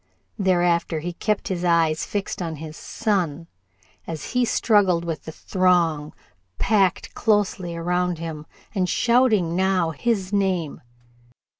Thereafter 0.39 0.99
he 0.99 1.13
kept 1.13 1.49
his 1.49 1.63
eyes 1.63 2.05
fixed 2.07 2.41
on 2.41 2.55
his 2.55 2.75
son, 2.75 3.45
as 4.07 4.31
he 4.31 4.45
struggled 4.45 5.05
with 5.05 5.25
the 5.25 5.31
throng 5.31 6.11
packed 6.57 7.13
closely 7.13 7.75
around 7.75 8.17
him 8.17 8.47
and 8.73 8.89
shouting 8.89 9.55
now 9.55 9.91
his 9.91 10.33
name. 10.33 10.81